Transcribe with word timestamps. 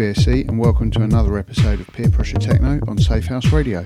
BSC, 0.00 0.48
and 0.48 0.58
welcome 0.58 0.90
to 0.90 1.02
another 1.02 1.36
episode 1.36 1.78
of 1.78 1.86
Peer 1.88 2.08
Pressure 2.08 2.38
Techno 2.38 2.80
on 2.88 2.96
Safe 2.96 3.26
House 3.26 3.52
Radio. 3.52 3.84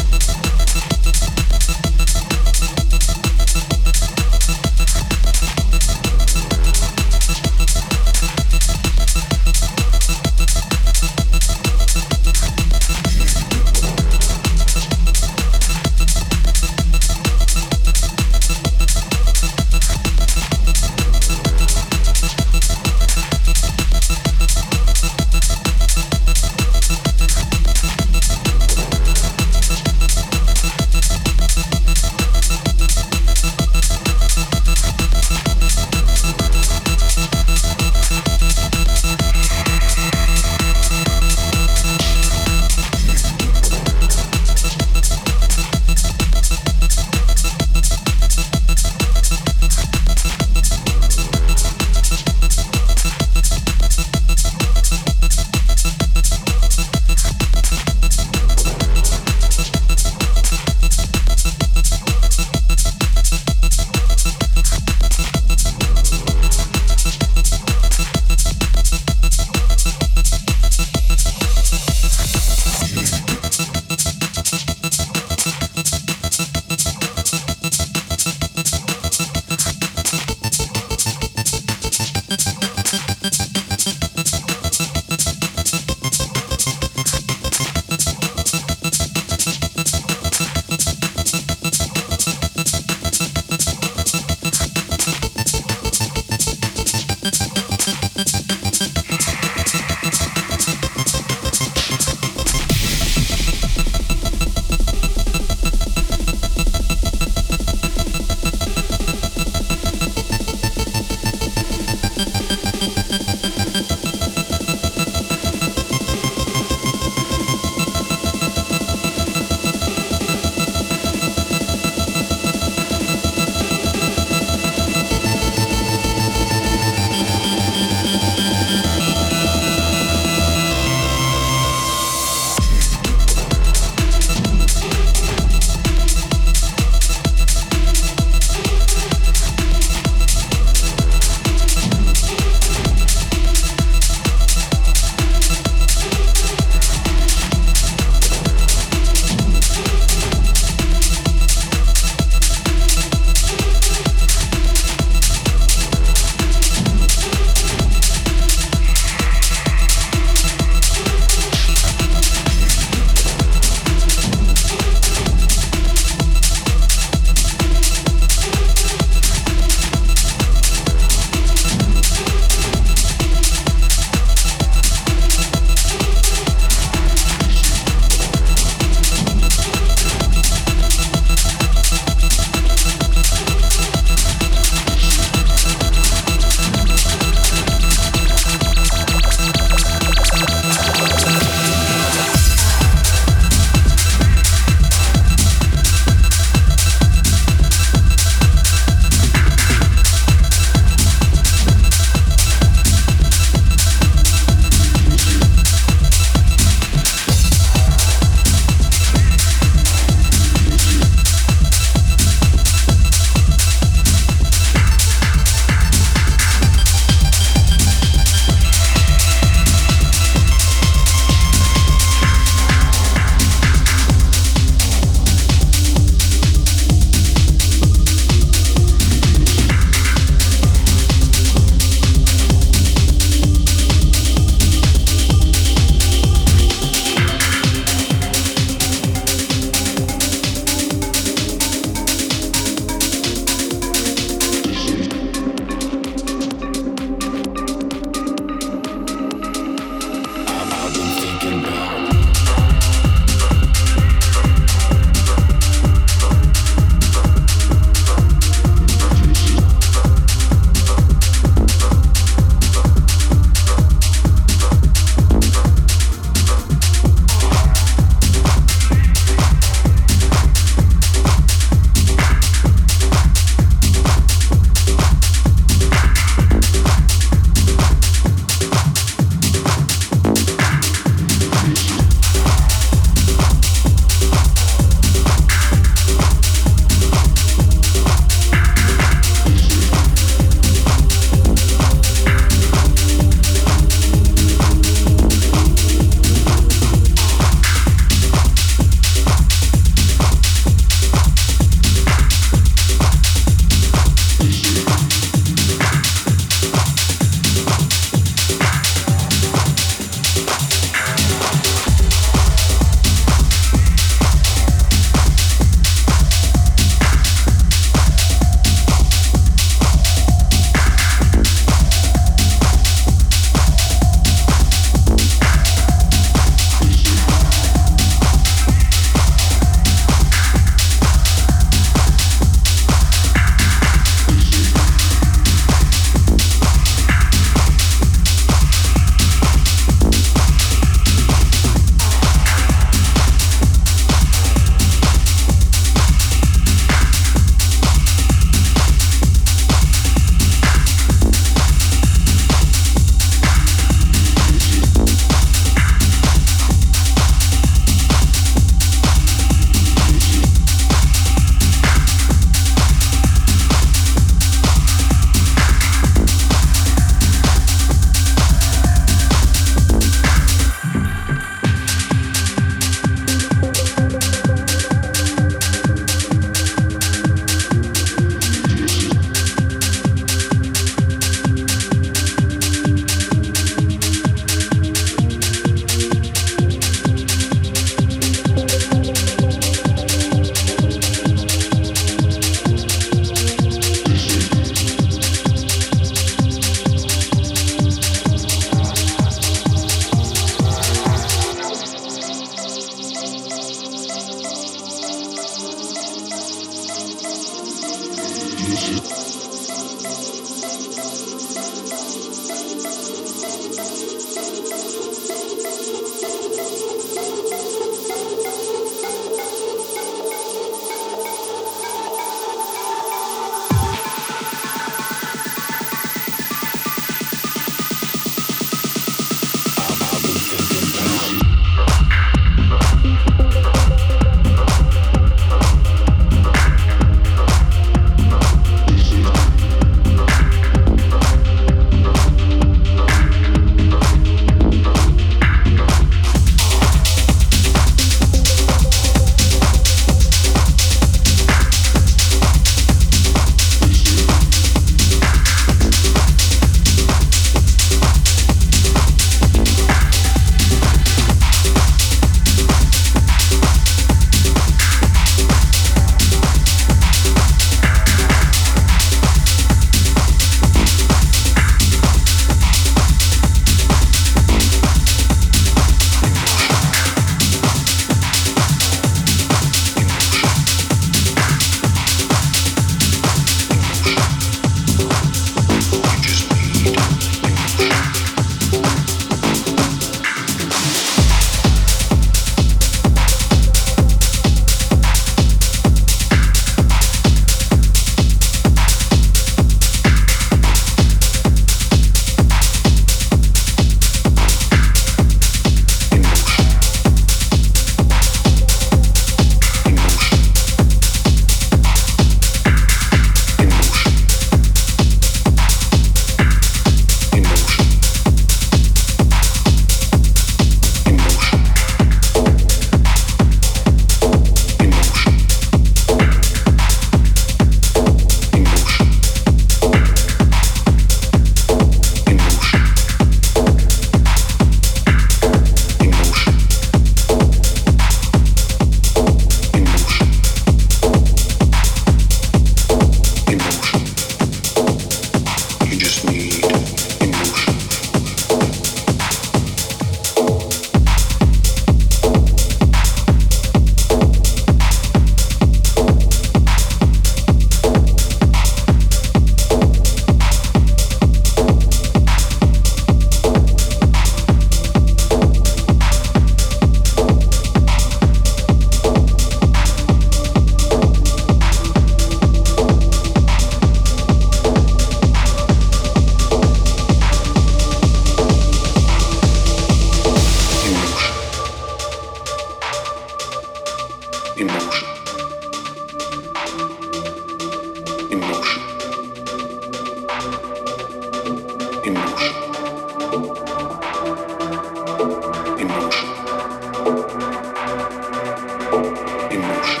in 599.51 599.59
Motion. 599.59 600.00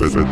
Safe 0.00 0.14
House 0.14 0.29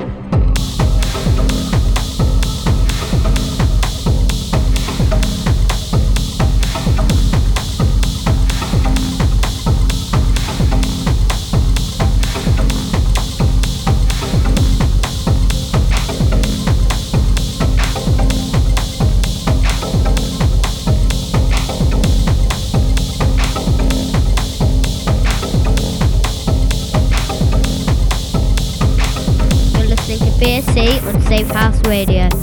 Radio. 31.88 32.37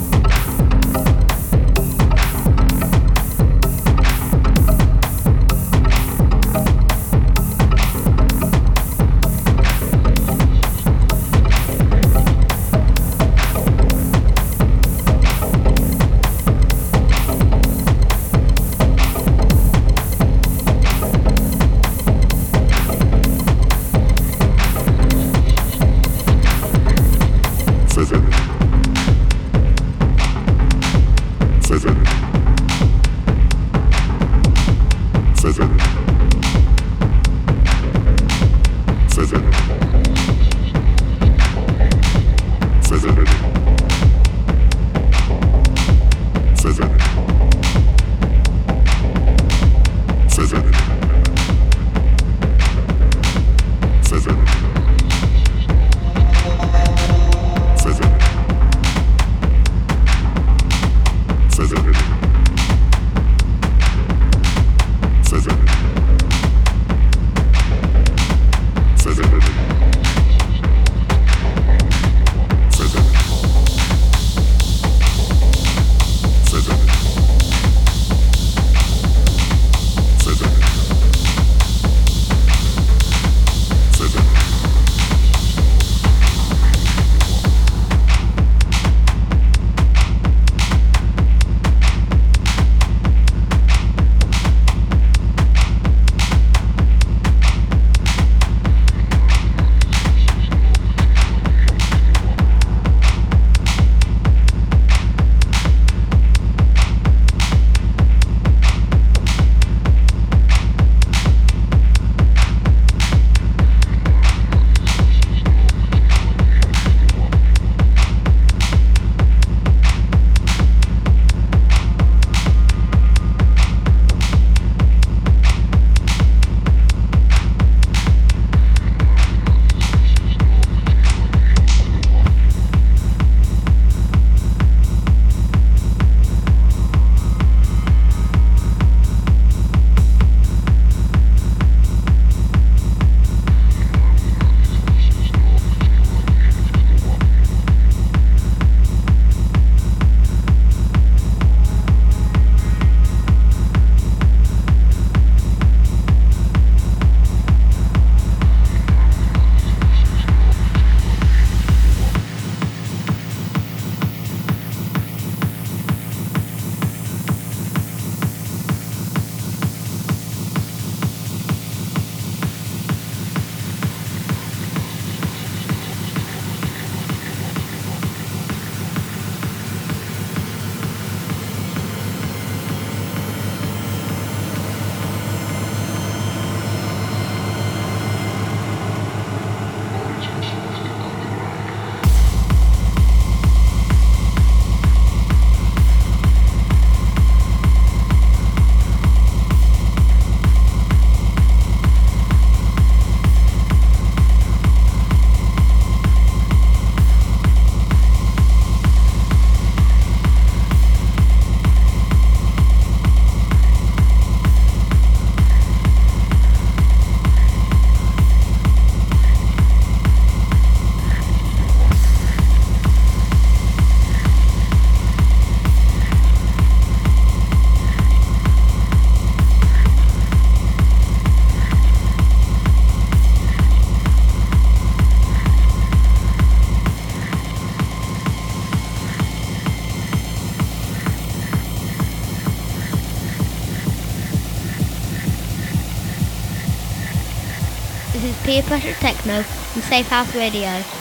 Peer 248.56 248.62
Pressure 248.62 248.94
Techno 248.94 249.42
from 249.42 249.82
Safe 249.82 250.08
House 250.08 250.34
Radio. 250.34 250.95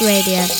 Radio. 0.00 0.59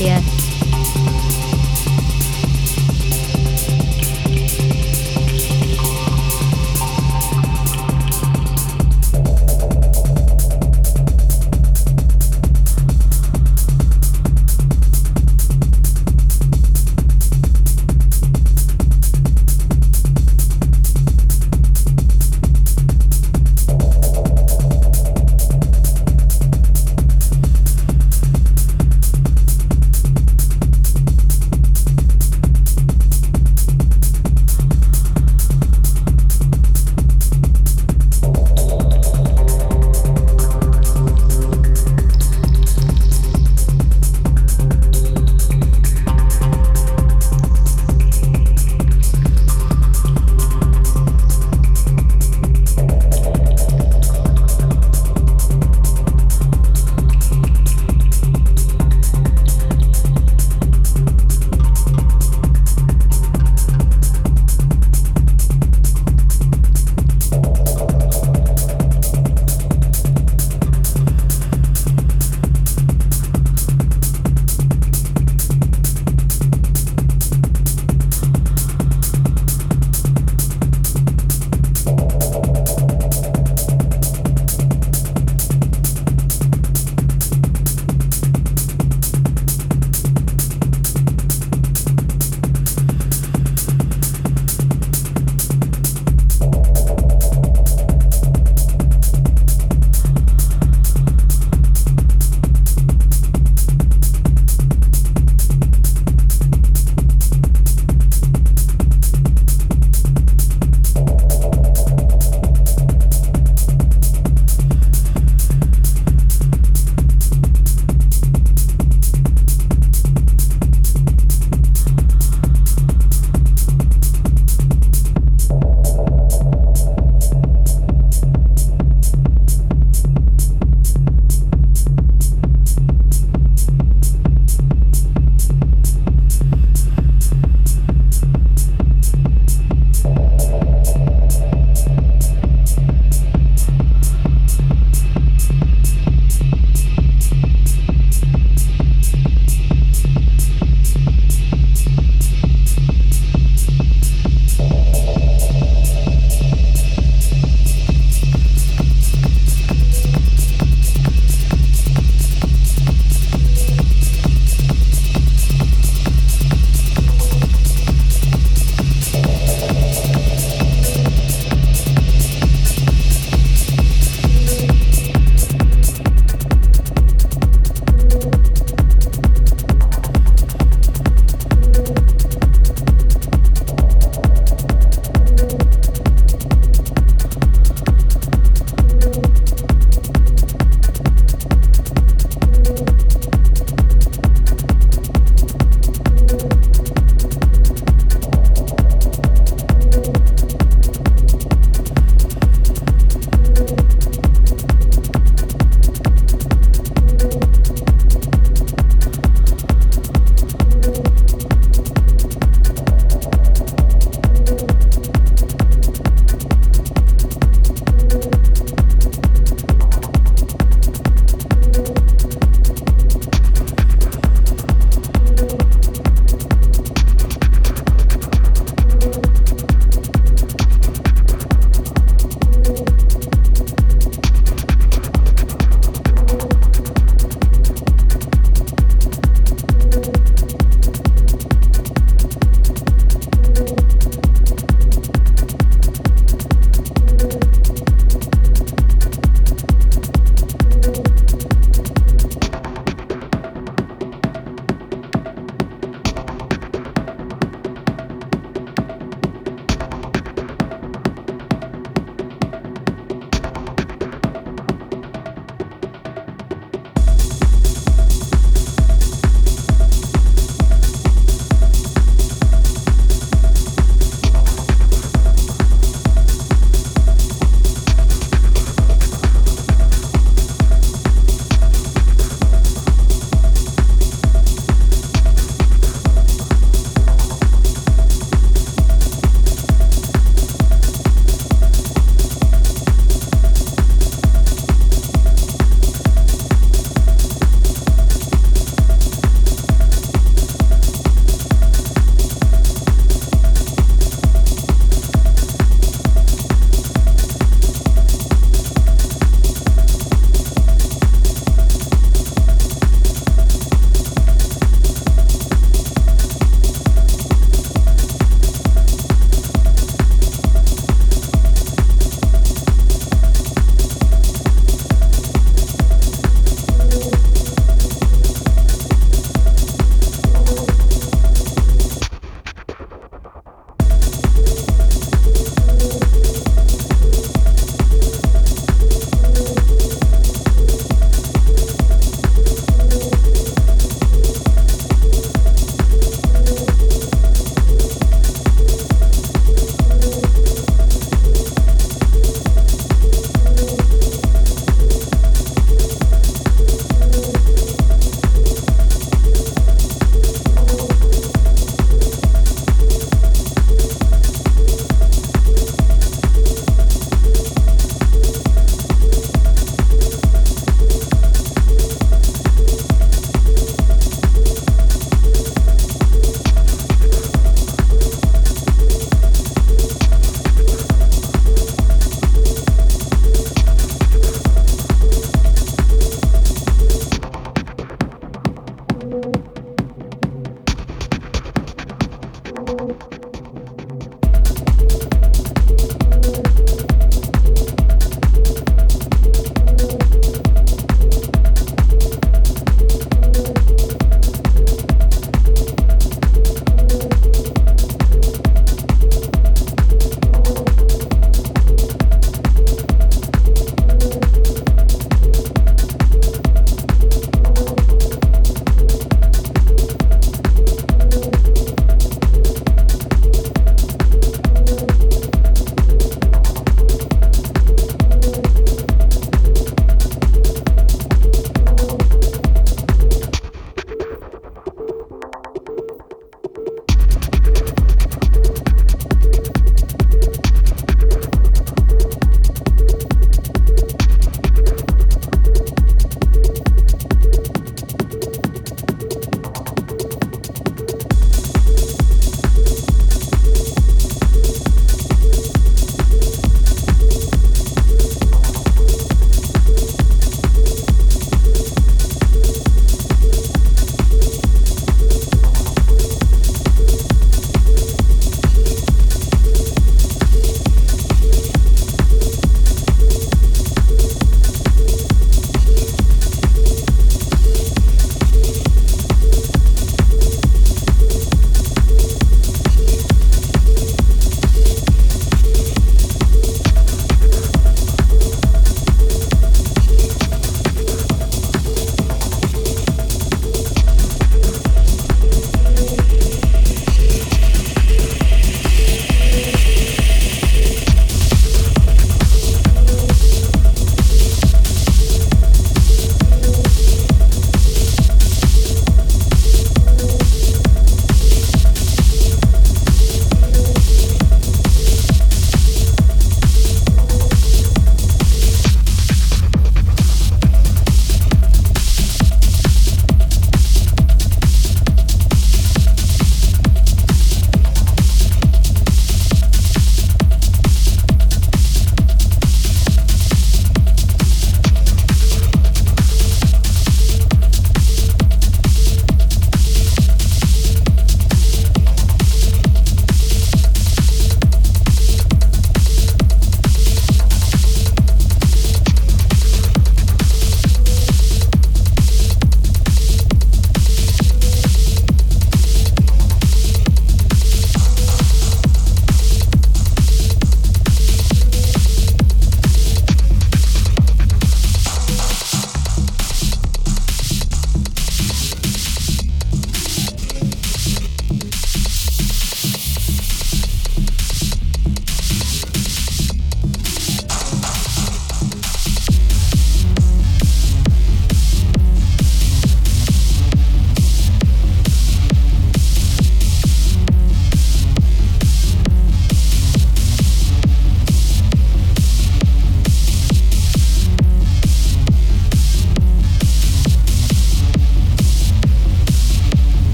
House 0.00 0.47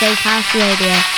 BSC 0.00 0.26
on 0.26 0.42
Safe 0.42 0.78
House 0.78 1.09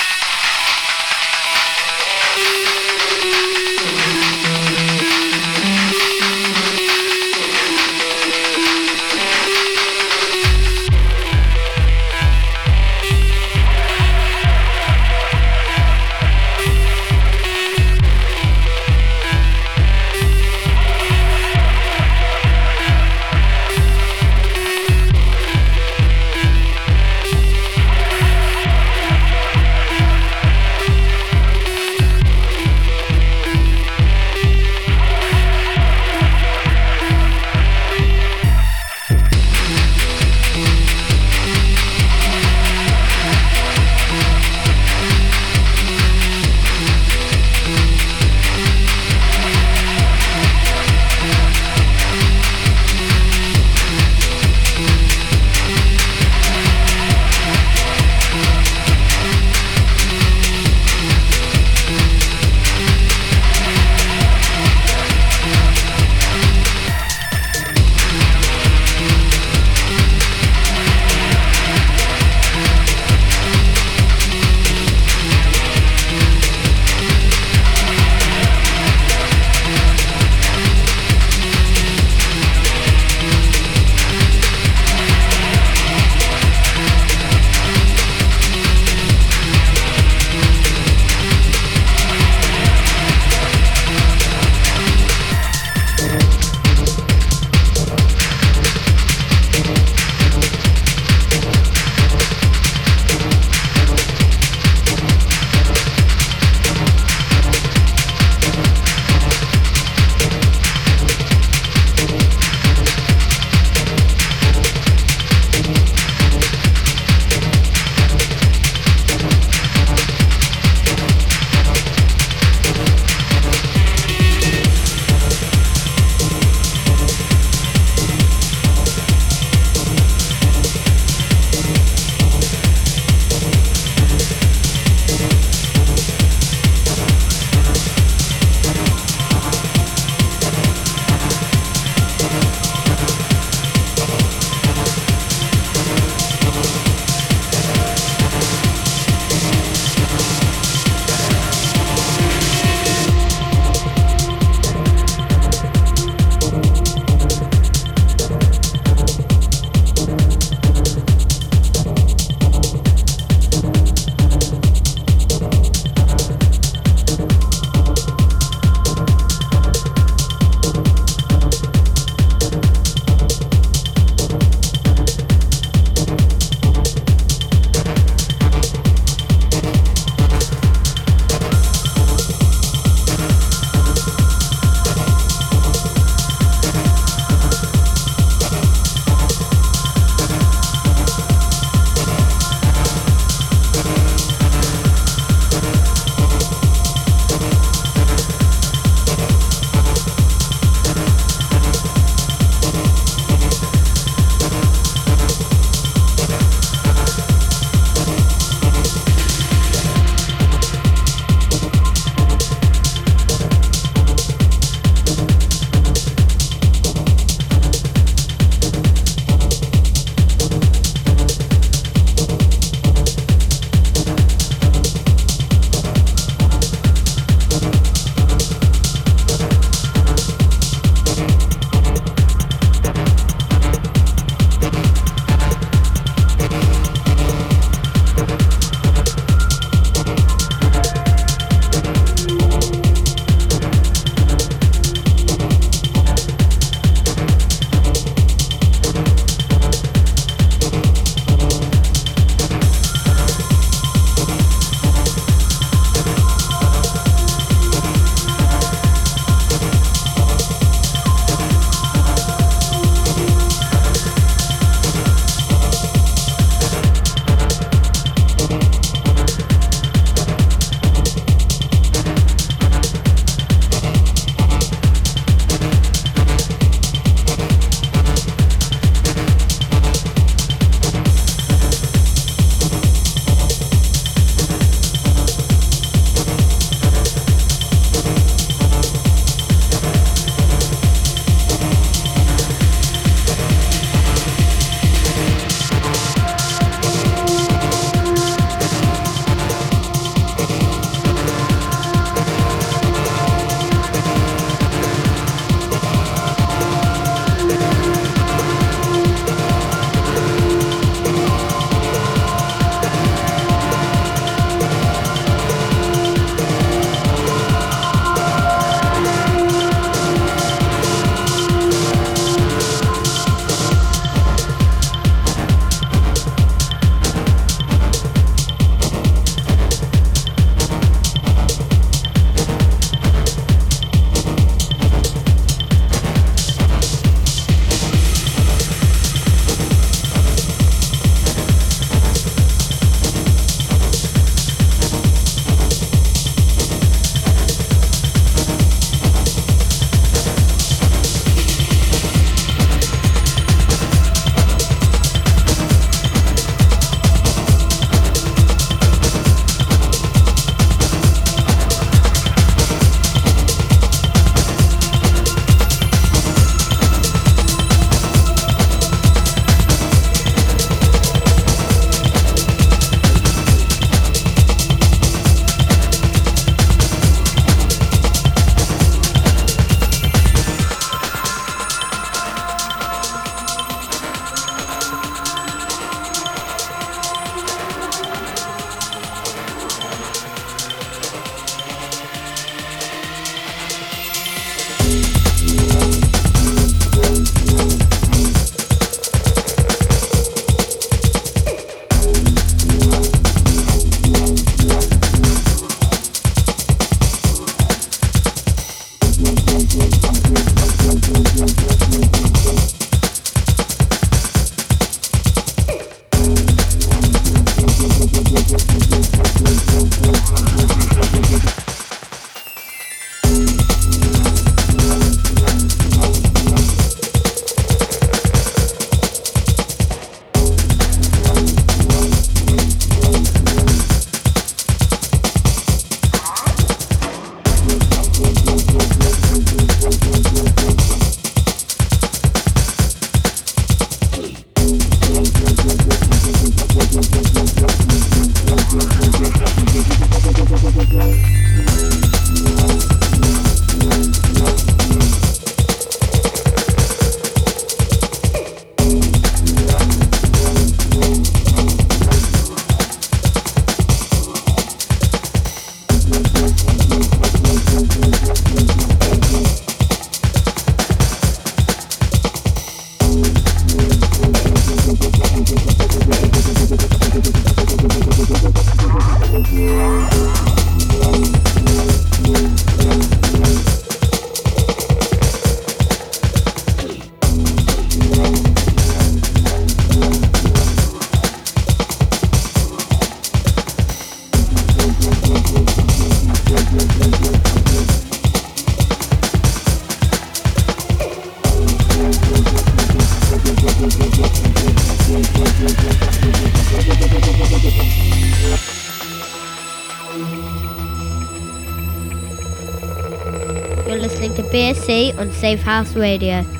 Safe 515.43 515.61
House 515.61 515.93
Radio. 515.97 516.52